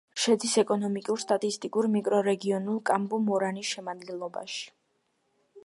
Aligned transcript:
შედის 0.21 0.53
ეკონომიკურ-სტატისტიკურ 0.61 1.87
მიკრორეგიონ 1.95 2.65
კამპუ-მორანის 2.91 3.75
შემადგენლობაში. 3.77 4.65